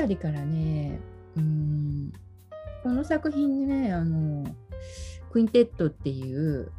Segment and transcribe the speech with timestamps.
[0.00, 0.98] 辺りからね
[1.36, 2.12] うん
[2.82, 4.44] この作品ねあの
[5.30, 6.72] クインテットっていう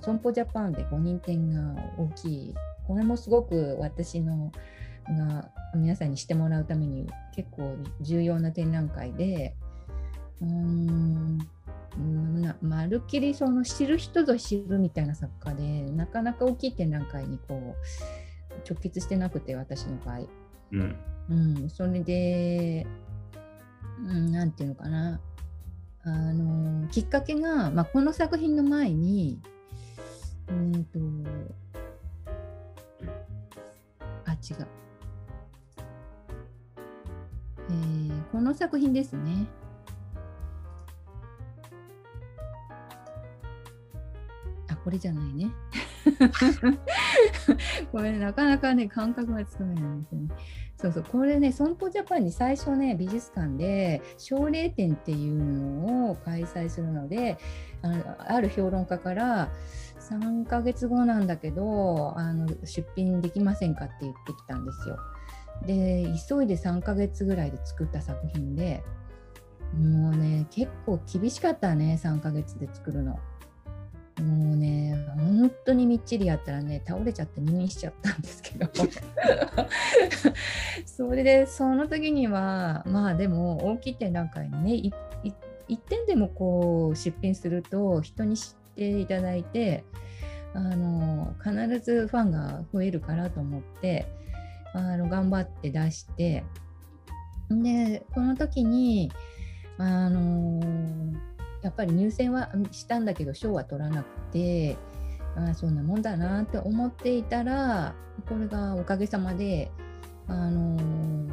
[0.00, 2.54] 損保ジャパンで5人展が大きい
[2.86, 4.50] これもすごく私の
[5.06, 9.54] が皆さんにしてもらうために結構重要な展覧会で
[10.40, 11.38] うん
[12.62, 17.76] まるっきりその知る人ぞ知るみたいな作家でなかなか大きい展覧会にこ
[18.50, 20.20] う直結してなくて私の場合。
[20.72, 20.96] うん、
[21.30, 21.34] う
[21.66, 22.86] ん、それで、
[24.00, 25.20] うん、なんていうのかな
[26.04, 29.40] あのきっかけが、まあ、この作品の前に
[30.48, 30.98] うんと
[34.24, 34.66] あ違う、
[37.70, 39.46] えー、この作品ですね。
[44.68, 45.52] あこれじゃないね。
[47.92, 50.28] これなかなかね感覚がつかめないんですよね。
[50.82, 57.38] そうそうこれね損保ジャパンに最初ね美術館で奨励展っていうのを開催するので
[57.82, 59.52] あのある評論家から
[60.00, 64.98] 3ヶ月後なんだけどあの出品できませんかって言ってきたんですよ。
[65.64, 68.82] で急いで3ヶ月ぐらいで作った作品で
[69.78, 73.20] もうね結構厳しかったね3ヶ月で作るの。
[74.20, 78.68] もうね、本当にみっちりやったらね、倒れちゃって入院しちゃったんですけど、
[80.84, 84.92] それで、その時には、まあでも、大きい展覧会にね、
[85.68, 89.84] 一点でもこう出品すると、人に知っていただいて、
[90.54, 94.06] あの必ずファンが増えるからと思って、
[94.74, 96.44] あの頑張って出して、
[97.50, 99.10] で、この時に、
[99.78, 100.60] あの
[101.62, 104.76] やっぱり入選はしたんだけど賞は取らなくて
[105.36, 107.94] あそんなもんだなって思っていたら
[108.28, 109.70] これがおかげさまで、
[110.28, 111.30] あのー、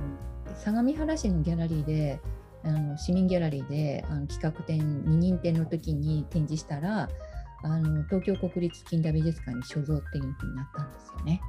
[0.55, 2.19] 相模原市のギャラリーで
[2.63, 7.09] あの市民ギャラリーであの企画展二人展の時に展示したら
[7.63, 11.41] あの東京国立近代美術館に所蔵っていうふうになったんですよね。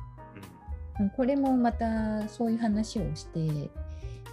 [1.17, 3.71] これもまたそういう話をして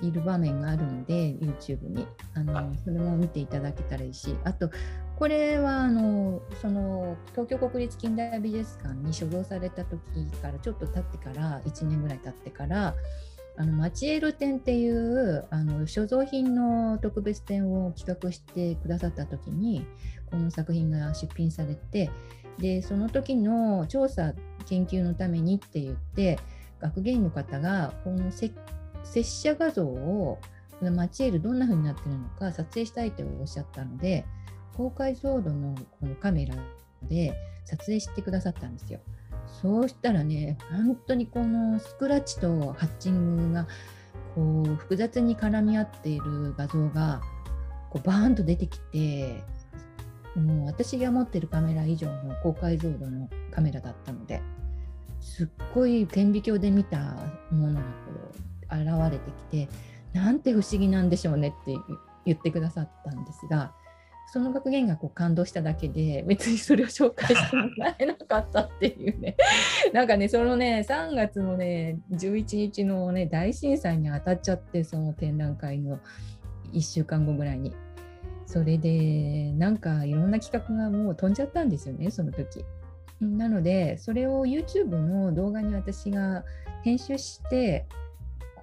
[0.01, 2.07] いる場面があるので YouTube に。
[2.33, 4.35] あのそれも見ていただけたらいいし。
[4.43, 4.69] あと
[5.17, 9.99] これはあのその東京国立近代美術館に所蔵された時
[10.41, 12.93] からちょっと経ってから1年ぐらい経ってから
[13.59, 19.87] あのマチエル展っていうあの所蔵品の特別展を企画してくださった時に
[20.29, 22.11] この作品が出品されて
[22.59, 24.33] でその時の調査
[24.67, 26.37] 研究のためにって言って
[26.79, 28.53] 学芸員の方がこの設
[29.03, 30.39] 拙者画像を
[30.81, 34.25] マチエールどんな風になってるのか撮影したいとおっしゃったので
[34.75, 36.55] 高解像度のこのカメラ
[37.03, 37.33] で
[37.65, 38.99] 撮影してくださったんですよ。
[39.61, 43.67] そうしたらね本当にこのスクラッチとハッチングが
[44.35, 47.21] こう複雑に絡み合っている画像が
[47.89, 49.41] こうバーンと出てきて
[50.35, 54.41] もう私が持ってるカメラ以上の高解像度のカメラだったので
[55.19, 56.99] すっごい顕微鏡で見た
[57.51, 57.85] ものがこ
[58.35, 59.69] う現れてきて
[60.13, 61.75] なんて不思議なんでしょうねって
[62.25, 63.73] 言ってくださったんですが
[64.29, 69.37] その学芸がこう感動しただけで別にそれを紹介してもらえなかったっていうね
[69.93, 75.99] なんかねそのね3月のね11日のね大震災に当たっちゃってその展覧会の
[76.73, 77.73] 1週間後ぐらいに
[78.45, 82.65] それでなんかいろんな企画がもう飛んじゃったんですよねその時。
[83.19, 86.43] なのでそれを YouTube の動画に私が
[86.83, 87.87] 編集して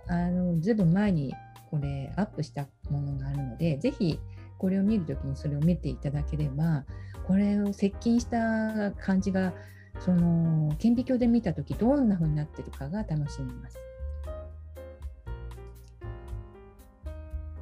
[0.09, 1.35] あのずいぶん前に
[1.71, 4.19] これアップしたものがあるので、ぜひ
[4.59, 6.85] これを見るときにそれを見ていただければ、
[7.27, 9.53] これを接近した感じが、
[10.01, 13.79] その顕微鏡で見たときどんな風になってるかが楽しめます。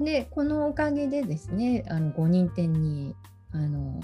[0.00, 3.14] で、このおかげでですね、あの5人展に
[3.52, 4.02] あの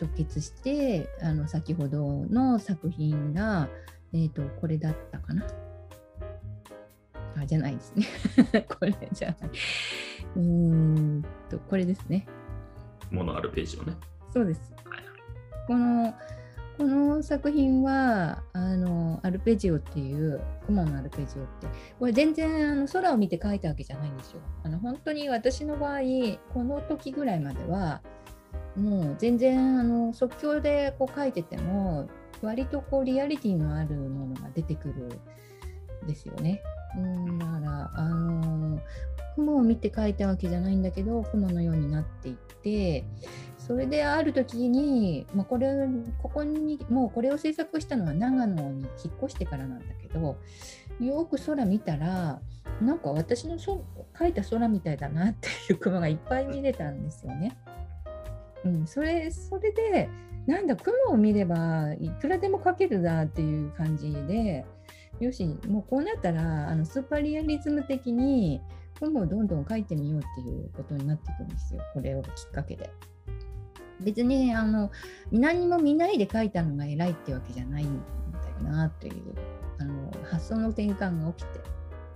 [0.00, 3.68] 直結して、あの先ほどの作品が、
[4.12, 5.44] えーとこれだったかな。
[7.42, 8.06] あ、じゃないですね。
[8.68, 9.50] これじゃない。
[10.36, 12.26] うんと、これですね。
[13.10, 13.94] ものあるページをね。
[14.32, 14.72] そうです。
[14.84, 15.02] はい、
[15.66, 16.14] この、
[16.78, 21.66] この作品は、あの、アルペジオっていう、雲のアルペジオって、
[21.98, 24.40] これ全然あの空を見て描いたわけじゃないんですよ。
[24.64, 26.00] あの本当に私の場合、
[26.54, 28.00] この時ぐらいまでは、
[28.76, 32.08] もう全然あの即興でこう描いてても、
[32.40, 35.20] 割とこうリアリティのあるものが出てくる
[36.04, 36.62] んですよね。
[36.96, 37.31] うん
[37.94, 38.80] あの
[39.36, 43.04] 雲を見て描いたわけじゃないんだけど雲のようになっていって
[43.58, 45.68] それである時に、まあ、これ
[46.20, 50.36] ここにもうこれを制作したのは長野に引っ越してからなんだけど
[51.00, 52.40] よく空見たら
[52.80, 53.84] なんか私のそ
[54.14, 57.56] 描いた空みたいだなっていう雲がいっぱい見れたんですよね。
[58.64, 60.08] うん、それそれで
[60.46, 64.64] なんだ雲を見ればいくらでも描けるなっていう感じで
[65.20, 68.60] よしもうこうなったらあのスーパーリアリズム的に
[68.98, 72.90] 雲をどんどん描いてみようっていうことになっていくんですよこれをきっかけで。
[74.00, 74.90] 別にあの
[75.30, 78.00] 何も見ないで描いたのが偉いってわけじゃないん
[78.32, 79.14] だよなという
[79.78, 81.60] あの発想の転換が起きて。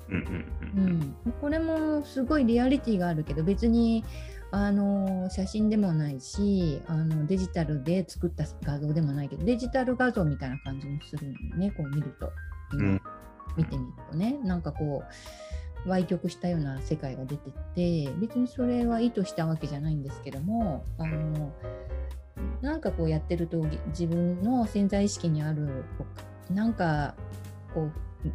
[0.09, 4.05] うんうんうん、うん、これもすごいリアリティがあるけど別に
[4.53, 12.31] あの写真でもないしあのデジタルで作った画像でもないけどデジタル画像みたいな感じもするのねこう見ると
[13.57, 21.53] 見てみるとね、なんかこう歪曲したような世界が出てて別にそれは意図したわけじゃないんですけどもあの
[22.61, 25.85] なんかこうやってると自分の潜在意識にある
[26.51, 27.15] なんか
[27.73, 27.89] こ
[28.25, 28.29] う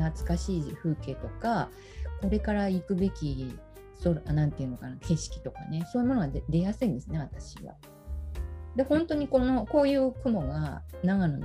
[0.00, 1.70] 懐かしい風景とか
[2.20, 3.58] これから行くべき
[4.02, 7.74] 空なんていうのかな景色とかねそういうものが出やすいんですね私は。
[8.76, 11.44] で本当にこのこういう雲が長野に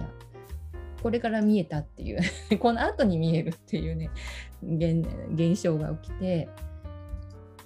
[1.04, 2.22] これから見えたっていう
[2.60, 4.10] この後に見えるっていうね
[4.64, 6.48] 現現象が起きて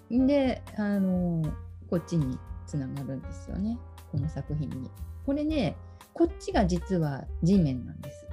[0.10, 1.44] であの
[1.88, 3.78] こっちにつながるんですよね
[4.12, 4.90] この作品に。
[5.24, 5.78] これね
[6.14, 8.28] こっちが実は地面なんです。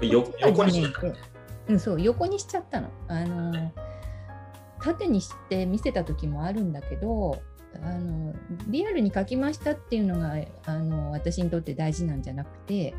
[0.00, 0.94] 横にし
[1.66, 2.88] うん、そう横にしちゃったの。
[3.08, 3.72] あの
[4.80, 7.42] 縦にして見せた時もあるんだけど
[7.82, 8.34] あの
[8.68, 10.34] リアルに描きましたっていうのが
[10.66, 12.94] あの私にとって大事なんじゃなくて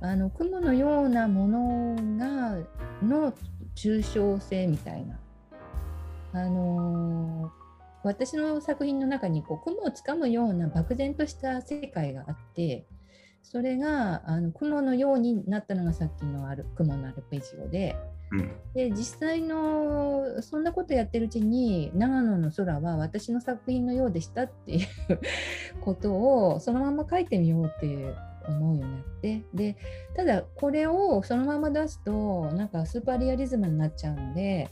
[0.00, 2.56] あの雲のようなものが
[3.02, 3.32] の
[3.74, 5.18] 抽象性みたいな。
[6.32, 7.50] あの
[8.04, 12.86] 私の作品の中にこう雲をつかむような漠然とした世界があって
[13.42, 17.96] それがあの雲のようになったのがさっきのある雲のアルペジオで,、
[18.32, 18.50] うん。
[18.74, 24.88] で実際のそんなことやってるうちに長野の空は私の作品のようでしたっていう
[25.80, 28.16] ことをそのまま書いてみようっていう
[28.48, 29.76] 思うようになってで
[30.14, 34.68] ただこれをそのまま出すとなんかスーパーリアリズムになっちゃうので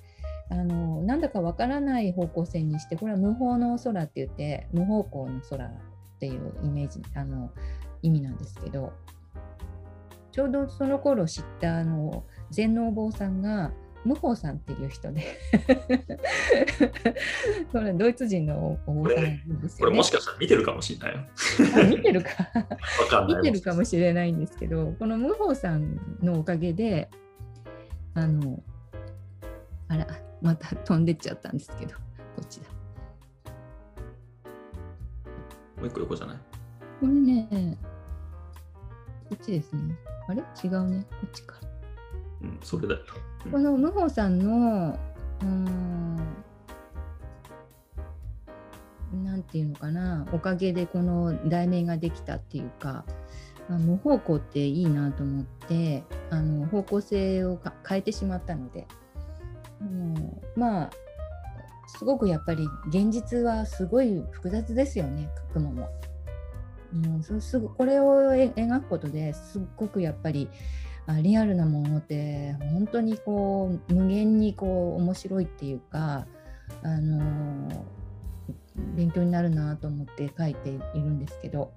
[0.51, 5.71] あのなんだかわからない方向性にしてこれは無法の空って言って無方向の空っ
[6.21, 7.51] ていうイメージあの
[8.03, 8.93] 意味なんですけど
[10.35, 13.71] ちょうどその頃知ったあの全能坊さんが
[14.05, 15.39] 無法さんっていう人で
[17.71, 21.21] これドイツ人のお坊さんなんですよ、ね、これもしかしたら見てるかもしれないよ。
[21.89, 22.31] 見てるか
[23.29, 27.09] 見てるかもしれないんですけどこの無法さんのおかげで
[28.15, 28.61] あの
[29.87, 30.09] あら
[30.43, 32.67] また飛んでっちゃったんですけどこっちだ。
[35.77, 36.39] もう一個横じゃない？
[36.99, 37.79] これね
[39.29, 39.95] こっちですね。
[40.29, 40.43] あれ？
[40.63, 41.07] 違うね。
[41.11, 41.57] こっちか。
[42.43, 43.01] うん、それだよ。
[43.47, 44.99] うん、この無法さんの、
[45.43, 46.17] うん、
[49.25, 53.05] なんていうのかな、おかげでこの題名ができたっていうか、
[53.69, 58.87] あ無方向っていいなと思って、あの方向性を変えてしまったので、
[59.81, 60.91] あのまあ、
[61.99, 65.89] すごくやっぱり現実はすごい複雑ですよね、書くのも。
[66.95, 70.49] もうすぐこれを描くことですっごくやっぱり
[71.23, 76.27] リアルなものって本当にこう無限にこう面白いっていうか、
[76.83, 77.85] あの
[78.97, 81.73] 勉強になるなと思って書いているんですけど、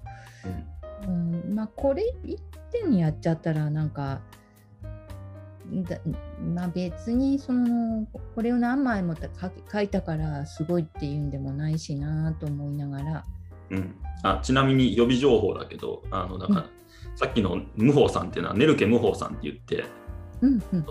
[1.05, 4.21] うん、うん、まあこれ一点にやっちゃったらなんか
[5.83, 5.99] だ
[6.55, 9.15] まあ、別にそのこれを何枚も
[9.69, 13.25] 書いたからすごいっていうんでもないしなと思いながら。
[13.71, 13.95] うん。
[14.23, 16.65] あちなみに予備情報だけど、あのだから、
[17.15, 19.85] さっきの無法さんっていうのは、ネルケ無法さんって言って、
[20.41, 20.85] うんうん、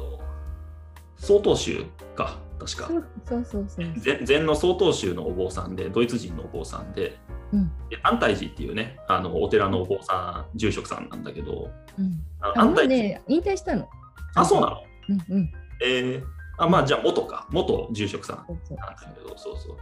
[1.16, 2.88] 曹洞宗か、確か。
[3.25, 7.18] そうそうそう禅の曹洞宗のお坊さんで、ドイツ人のお坊さんで、
[7.52, 7.71] うん、
[8.02, 12.23] 安泰寺っていうね、あのお寺のお坊さん、住職さんなんだけど、うん、
[12.54, 13.88] 安泰寺、ね、引退したの。
[14.35, 15.52] あ、そうなの、うんうん、
[15.85, 16.25] えー、
[16.59, 19.76] あまあじゃあ元か、元住職さんなんだけど、そうそう。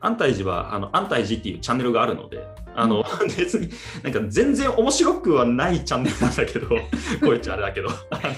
[0.00, 3.04] 安泰寺はあの安泰寺っていうチャンネルがあるので、あの、
[3.36, 3.68] 別に
[4.02, 6.76] なんか全然面白くはないチャンネルなんだけど、 こ
[7.22, 7.88] ういうちゃあれだけど。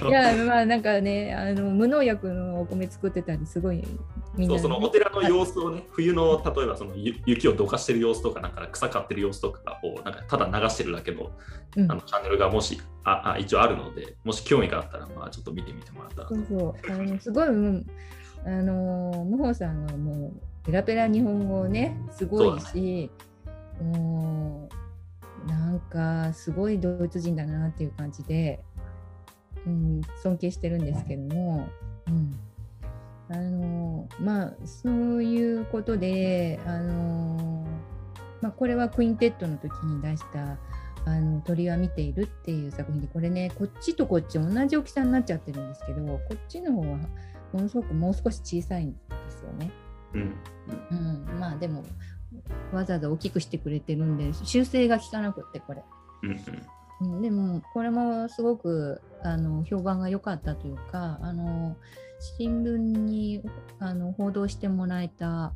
[0.09, 3.77] いや、まあなんかね、あの無農薬のお米作ってたり、すごい
[4.37, 11.31] みんな、ね、そう、そのお寺の様子をね、冬の例えばその雪をどかしてる様子とか、なんか草刈ってる様子とかをなんかただ流してるだけの,、
[11.77, 16.29] あのチャンネルがもしああ一応あるので、もし興味があったら、まあちょっと見てみてもらったら。
[16.29, 16.93] そうそう。
[16.93, 17.51] あのすごい、あ
[18.51, 23.11] の、無法さんがもう、ペラペラ日本語ねすごいし
[23.81, 24.69] も
[25.45, 28.63] うなんかすごいドイツ人だなっていう感じで
[29.67, 31.69] うん、尊敬してるんですけども、
[32.09, 32.39] うん、
[33.29, 37.67] あのまあそういうことであの、
[38.41, 40.59] まあ、これはクインテッドの時に出した
[41.05, 46.99] 「あの鳥は見ている」っていう作品でこれねこっちとこっち同じ大きさになっちゃってるんですけどこっちの方は
[47.53, 49.71] ものすごくもう少し小さいんですよね。
[50.15, 50.35] うん、
[50.91, 50.95] う
[51.37, 51.85] ん、まあでも
[52.73, 55.83] わざわざ大きくしてくれてるんで修正が効かなくってこれ。
[57.01, 61.77] うん、でもこれもすごくあの評判が良かったというかあの
[62.39, 63.43] 新聞に
[63.81, 65.53] あの報道してもらえた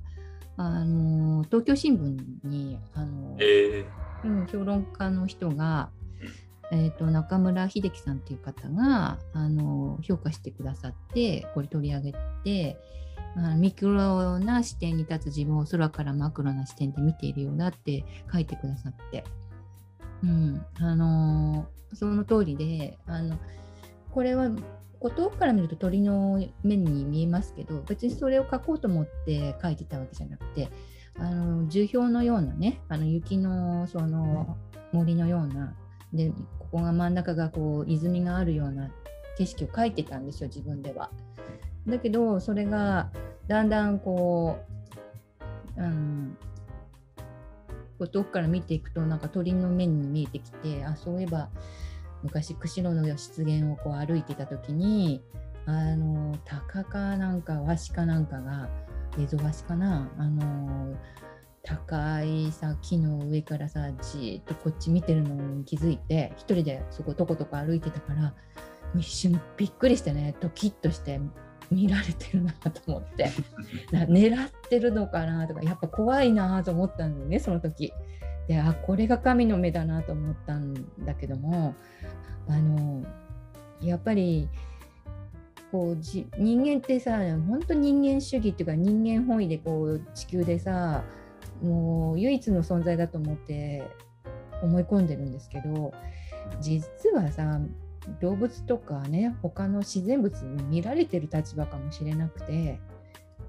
[0.57, 3.85] あの東京新聞にあの、え。
[4.25, 5.91] ー、うん、評論家の人が、
[6.73, 12.13] えーと、中村秀樹さんっていう方があの評価してくださってこれ取り上げ
[12.45, 13.06] てあ
[13.57, 19.25] ミクロな視点に立つ自分を空からマクロな視点で見ているようだって書いてくださって、
[20.23, 23.39] うんあのその通りであの
[24.11, 24.51] これは
[25.01, 30.69] 遠くから見ると鳥の目に見えますけど別にそれを描こうと思って描いてたわけじゃなくて
[31.19, 34.57] あの樹氷のようなねあの雪のその
[34.93, 35.75] 森のような
[36.13, 38.91] でここが真ん中がこう泉があるような
[39.37, 41.11] 景色を描いてたんですよ自分では。
[41.87, 43.11] だけどそれが
[43.49, 44.59] だんだんこ
[45.77, 46.37] う、うん、
[47.99, 51.49] こう遠くから見ていくとなんか鳥の目に見えてきてあそういえば
[52.23, 55.23] 昔釧路の湿原をこう歩いてた時に
[55.67, 58.69] あの鷹かなんかワシかなんかが
[59.19, 60.97] エゾワシかなあの
[61.63, 68.35] 高いさ木の上からさじっとこっち見てるのに気づいて一人でそことことこ歩いてたから
[68.97, 71.21] 一瞬びっくりしてねドキッとして
[71.71, 73.31] 見られてるなと思って
[73.91, 77.93] 狙ってるのかなとかやっぱ怖いなと思ったんだよねその時。
[78.47, 81.75] であこれが神の目だなと思ったんだけども
[82.49, 83.03] あの
[83.81, 84.49] やっぱり
[85.73, 87.19] こうじ人間ってさ
[87.49, 91.03] 本当人間主義っていうか人間本位でこう地球でさ
[91.61, 93.83] もう唯一の存在だと思って
[94.63, 95.93] 思い込んでるんですけど
[96.61, 97.61] 実はさ
[98.21, 102.81] 動物とかね他の自然物に見られてる立場かもしれなくて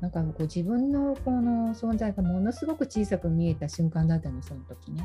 [0.02, 5.04] なんかこう自分のこの存在がものすごく小さく見えた瞬間だったのその時ね。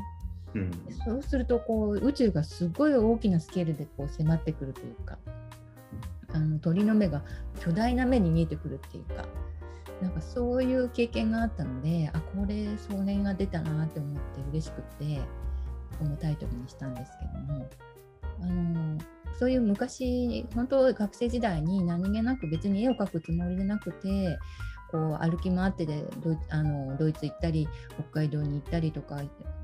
[0.55, 0.71] うん、
[1.03, 5.17] そうするとこう宇宙がすごい大きなスケールでこう迫ってくるというか
[6.31, 7.23] あの鳥の目が
[7.59, 9.25] 巨大な目に見えてくるっていうか
[9.99, 15.21] なんかそういう経験があったのであこれ少年が出たなって思って嬉しくて
[15.97, 17.67] このタイトルにしたんですけども
[18.41, 18.62] あの
[19.43, 24.39] そういう昔本当学生時代に何気なく別に絵を描くつもりでなくて
[24.89, 29.21] こう歩き回ってでドあのドイツ行ったり北海道に行ったりとか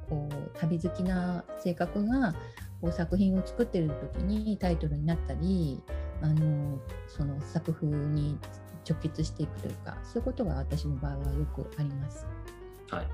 [0.09, 2.33] こう旅好きな性格が
[2.81, 5.81] こう作品を作ってる時にタイトルになったり
[6.21, 8.37] あのその作風に
[8.85, 12.27] 直結していくというかそういうことが私の場合はよくあります。
[12.91, 13.07] はい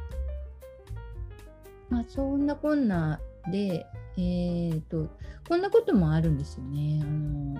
[1.91, 3.19] まあ、そんなこんな
[3.51, 3.85] で、
[4.17, 5.09] えーと
[5.47, 7.01] こんなこともあるんですよね。
[7.03, 7.59] あの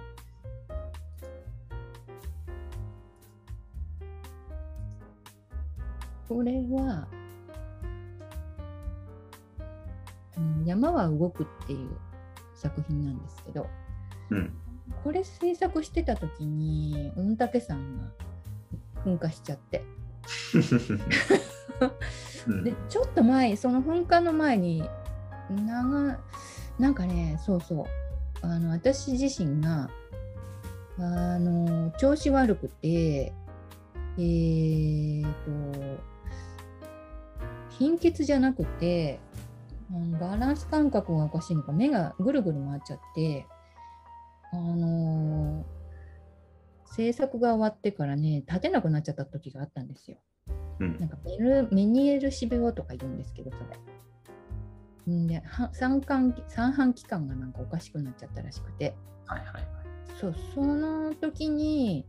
[6.28, 7.08] これは、
[10.36, 11.92] うん、山は動くっていう
[12.56, 13.68] 作品なんですけど、
[14.32, 14.52] うん、
[15.04, 18.12] これ制作してた時に御嶽山が
[19.06, 19.84] 噴火しちゃって。
[22.64, 24.88] でちょっと前その噴火の前に
[25.56, 26.18] 長
[26.80, 27.86] なんかねそうそう
[28.42, 29.90] あの私自身が
[30.98, 33.34] あの調子悪くて
[34.18, 36.16] えーと
[37.78, 39.20] 貧血じゃなくて、
[39.92, 43.46] うん、バランス感覚がおかしいのか目がぐるぐる回っちゃって
[44.54, 50.18] あのー、制作が終わってからね立てなくなっちゃった時があったんですよ。
[50.80, 53.95] うん、なんかメルメニエル死病とか言うんですけどそれ。
[55.08, 55.44] で
[55.74, 58.96] 三半三半期間がなんかおかしくなっちゃったらしくて、
[59.28, 59.66] はいはいはい、
[60.20, 62.06] そうその時に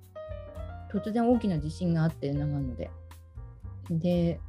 [0.93, 2.91] 突然大きな地震があって長野で。
[3.91, 4.41] で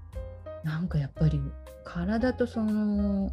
[0.63, 1.39] なんかやっぱり
[1.83, 3.31] 体とその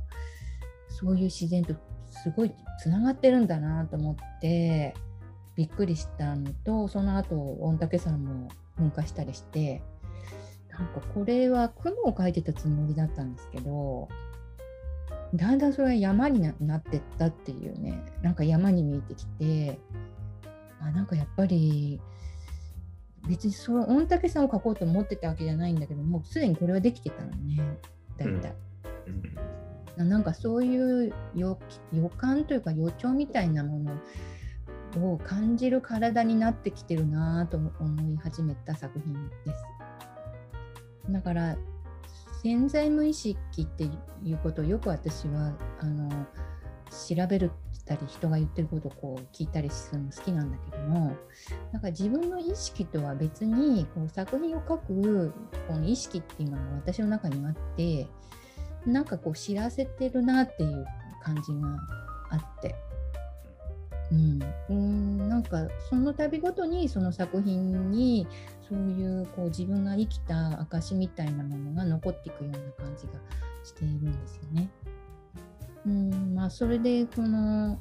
[0.89, 1.75] そういう自然と
[2.11, 4.95] すごいつながってるんだなと思って
[5.57, 9.83] びっくりしたのとその後御嶽山も噴火したりして
[10.69, 14.09] なんかこれは雲を描いてたつもりだったんですけど
[15.35, 19.79] だんだんそれが山になってったっていうねなんか山に見えてきて
[20.81, 22.01] あなんかやっぱり
[23.29, 27.79] 別にその御嶽山を描こうと思ってたわけじゃないんだけどもうすでにこれはできてたのね
[28.17, 28.55] 大体、
[29.97, 31.59] うん、なんかそういう予
[31.93, 33.81] 予感というか予兆みたいなも
[34.95, 37.73] のを感じる体になってきてるなと思
[38.13, 39.15] い始めた作品
[39.45, 39.65] です。
[41.11, 41.57] だから
[42.45, 43.85] 潜在無意識って
[44.23, 46.11] いうことをよく私はあの
[46.91, 47.51] 調べる
[47.87, 51.17] たり人が言ってることをこう聞いたりするの好きなんだけども
[51.73, 55.33] なんか自分の意識とは別にこう作品を書く
[55.69, 58.07] この意識っていうのが私の中にあって
[58.87, 60.85] なんかこう知らせてるなっていう
[61.23, 61.69] 感じが
[62.31, 62.75] あって。
[64.13, 68.25] うん、うんなんかその度ごとにその作品に
[68.69, 73.15] そういうこう自分が生きた証みたいなものが残っていくような感じが
[73.65, 74.71] しているんですよね。
[75.87, 77.81] うんまあ、それでこの、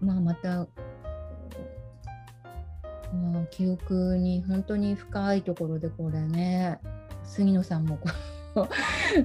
[0.00, 0.66] まあ、また、
[3.12, 6.80] まあ、記憶に本当に深いところでこれね
[7.24, 8.08] 杉野さんもこ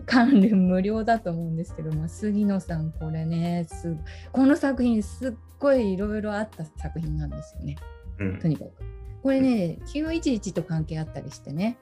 [0.06, 3.96] 関連無料だと思うんですけど、まあ、杉野さんこれねす
[4.32, 7.78] この作品すっごいいろいろあった作品なんですよね、
[8.20, 8.72] うん、とにかく。
[9.24, 11.78] これね911と関係あったりしてね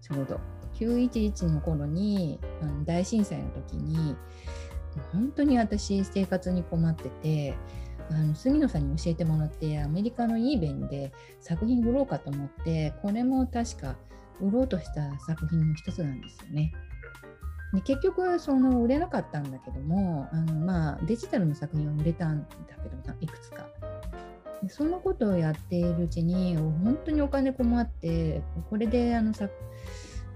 [0.00, 0.40] ちょうど。
[0.74, 4.16] 911の頃にあの大震災の時に
[5.12, 7.54] 本当に私生活に困ってて
[8.10, 13.96] あの杉野さんに教えてもらってアメリカの eBay で作品売ろうかと思ってこれも確か
[14.40, 16.72] 売ろうとした作品の一つなんですよね。
[17.72, 22.46] で結局その売れなかったんだけどもあの、まあ、デジタルの作品は売れたんだ
[22.82, 23.66] けどいくつか。
[24.62, 29.52] でそのことをやっているうちに本当にお金困ってこれであの作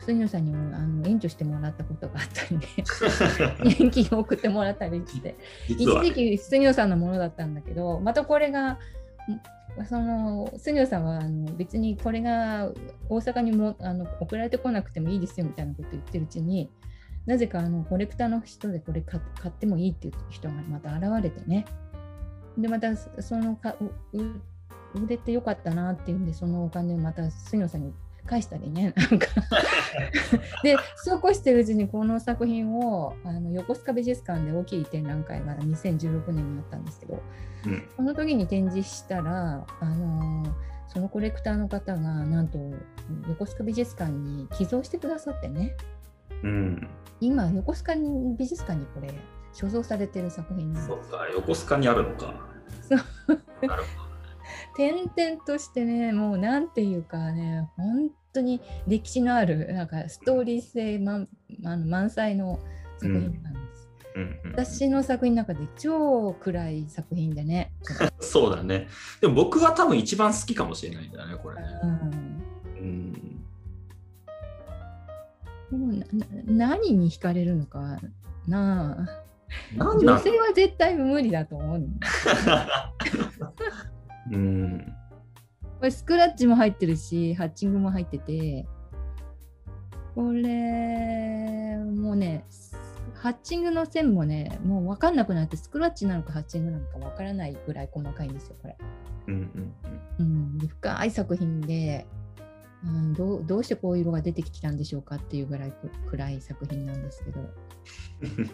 [0.00, 2.66] 杉野さんにもあの援助してもらったことがあったりね
[3.78, 5.36] 年金を送ってもらったりして
[5.66, 8.78] 一時期杉野さんのものだったんだけどまたこれが
[9.86, 12.72] その杉野さんはあの別にこれが
[13.08, 16.70] 大阪にもあの送られてこなくてもいいですよみたいなこと言ってるうちに
[17.26, 21.66] なぜかあのコレクターの人でこれ買ってもいいっていう人がまた現れてね。
[22.56, 23.76] でまたそのか
[24.94, 27.92] 売れてよかったなっていうんでそのお金をまた杉野さんに
[28.28, 29.26] 返したりねなんか。
[30.62, 37.22] でそうこうしてるうちにこの作品をあの横須賀美術館で大きい展覧会が2016年にあったんですけど、
[37.66, 40.44] うん、その時に展示したらあの
[40.88, 42.58] そのコレクターの方がなんと
[43.28, 45.76] 横須賀美術館に寄贈してくださってね、
[46.42, 46.88] うん、
[47.20, 47.94] 今横須賀
[48.36, 49.12] 美術館にこれ
[49.52, 50.86] 所蔵されてる作品なんです。
[50.86, 52.34] そうか横須賀にあるのか。
[52.90, 54.08] なるほど。
[54.76, 61.28] 点々としてねもうなんていうかね本当に歴史のあるなんかストーリー性満
[61.64, 62.58] あの満載の
[62.98, 63.88] 作品なんです。
[64.16, 67.72] うんうんうん、私の作品の中で超暗い作品でね。
[68.20, 68.88] そうだね。
[69.20, 71.68] でも僕は多分一番好きかもしれないんだね、これね。
[72.80, 73.22] うん、
[75.70, 76.04] でも
[76.46, 77.98] 何に惹かれるのか
[78.46, 79.24] なあ。
[79.78, 81.82] 女性は絶対無理だと思う。
[84.32, 84.97] うん。
[85.78, 88.66] これスクラッチも入ってるし、ハッチングも入ってて、
[90.14, 92.44] これ、もうね、
[93.14, 98.76] ハッチングの線もね、もう分かんなくなって、スクラッチなのかハッチングなのか分からないぐらい細かいんですよ、これ。
[99.28, 99.34] うん
[100.18, 102.06] うんうん、深い作品で、
[102.84, 105.74] うん、どうどうしてこういう色が出てきたんでしょうかっていうぐらい
[106.10, 107.40] 暗い作品なんですけど。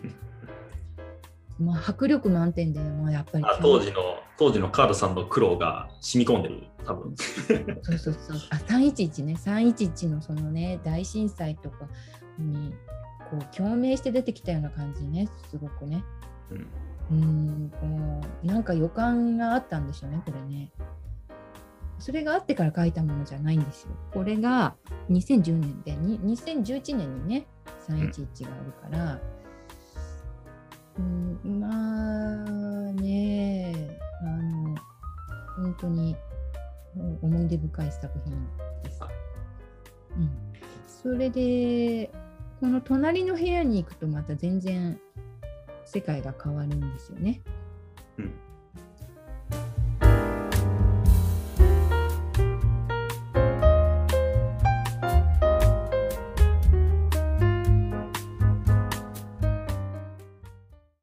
[1.65, 7.15] まあ、迫力満点で、まあ、やっぱり当時の当時のカードさんの苦労が染み込んでる多分。
[7.83, 8.37] そうそうそう。
[8.51, 9.35] あ311ね。
[9.35, 11.87] 311のそのね大震災とか
[12.39, 12.75] に
[13.31, 15.29] こう共鳴して出てきたような感じね。
[15.51, 16.05] すごくね。
[17.11, 17.73] うん。
[17.83, 18.21] うん。
[18.43, 20.73] なんか予感があったんでしょうねこれね。
[21.99, 23.91] それがあってから書いたものじゃないんですよ。
[24.13, 24.75] これが
[25.11, 27.47] 2010年で2011年にね
[27.89, 29.21] 311があるから、
[30.99, 34.75] うんうん、まあねあの
[35.57, 36.17] 本当に
[37.23, 38.33] 思い出深い作品
[38.83, 39.01] です。
[40.17, 40.31] うん、
[40.87, 42.11] それで
[42.61, 44.99] この隣の部屋に行くとまた全然
[45.85, 47.43] 世界が変わるんですよね。
[48.19, 48.33] うん、